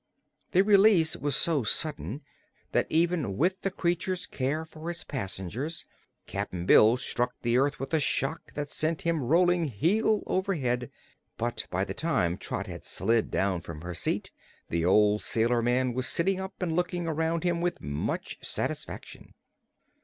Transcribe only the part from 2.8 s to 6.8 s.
even with the creature's care for its passengers Cap'n